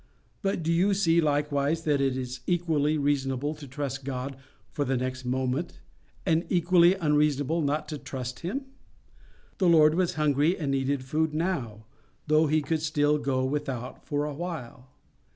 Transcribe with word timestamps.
But 0.41 0.63
do 0.63 0.73
you 0.73 0.95
see 0.95 1.21
likewise 1.21 1.83
that 1.83 2.01
it 2.01 2.17
is 2.17 2.39
equally 2.47 2.97
reasonable 2.97 3.53
to 3.53 3.67
trust 3.67 4.03
God 4.03 4.35
for 4.71 4.83
the 4.83 4.97
next 4.97 5.25
moment, 5.25 5.79
and 6.25 6.43
equally 6.49 6.95
unreasonable 6.95 7.61
not 7.61 7.87
to 7.89 7.99
trust 7.99 8.39
Him? 8.39 8.65
The 9.59 9.69
Lord 9.69 9.93
was 9.93 10.15
hungry 10.15 10.57
and 10.57 10.71
needed 10.71 11.03
food 11.03 11.35
now, 11.35 11.85
though 12.25 12.47
He 12.47 12.63
could 12.63 12.81
still 12.81 13.19
go 13.19 13.45
without 13.45 14.03
for 14.03 14.25
a 14.25 14.33
while. 14.33 14.87